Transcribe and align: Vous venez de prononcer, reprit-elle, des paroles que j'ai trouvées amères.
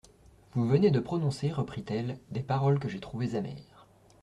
Vous 0.53 0.67
venez 0.67 0.89
de 0.89 0.99
prononcer, 0.99 1.51
reprit-elle, 1.51 2.17
des 2.31 2.41
paroles 2.41 2.79
que 2.79 2.89
j'ai 2.89 2.99
trouvées 2.99 3.35
amères. 3.35 3.85